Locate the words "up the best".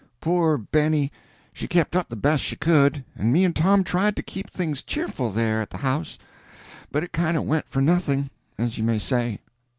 1.95-2.41